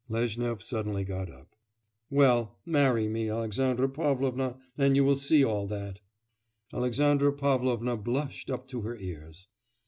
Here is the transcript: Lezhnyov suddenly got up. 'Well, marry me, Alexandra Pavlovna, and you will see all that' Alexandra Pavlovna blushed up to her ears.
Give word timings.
Lezhnyov 0.09 0.63
suddenly 0.63 1.03
got 1.03 1.29
up. 1.29 1.55
'Well, 2.09 2.57
marry 2.65 3.07
me, 3.07 3.29
Alexandra 3.29 3.87
Pavlovna, 3.87 4.57
and 4.75 4.95
you 4.95 5.05
will 5.05 5.15
see 5.15 5.43
all 5.43 5.67
that' 5.67 6.01
Alexandra 6.73 7.31
Pavlovna 7.31 7.95
blushed 7.97 8.49
up 8.49 8.67
to 8.69 8.81
her 8.81 8.97
ears. 8.97 9.45